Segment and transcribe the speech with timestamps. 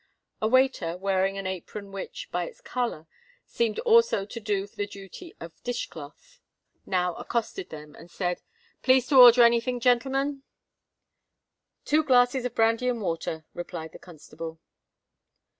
[0.41, 3.05] A waiter, wearing an apron which, by its colour,
[3.45, 6.39] seemed also to do the duty of dish cloth,
[6.87, 8.41] now accosted them, and said,
[8.81, 10.41] "Please to order anythink, gen'lemen?"
[11.85, 14.59] "Two glasses of brandy and water," replied the constable.